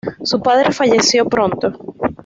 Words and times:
Su 0.23 0.41
padre 0.41 0.71
falleció 0.71 1.29
pronto. 1.29 1.73